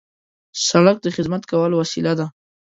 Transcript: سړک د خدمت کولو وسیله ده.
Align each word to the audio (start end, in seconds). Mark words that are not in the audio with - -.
سړک 0.67 0.97
د 1.01 1.07
خدمت 1.15 1.43
کولو 1.51 1.75
وسیله 1.81 2.13
ده. 2.19 2.25